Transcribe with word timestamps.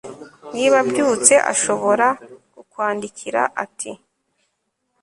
niba 0.53 0.75
abyutse 0.83 1.33
ashobora 1.51 2.07
kukwandikira 2.53 3.41
ati 3.63 3.91